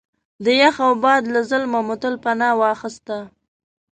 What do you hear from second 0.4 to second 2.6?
د یخ او باد له ظلمه مو هلته پناه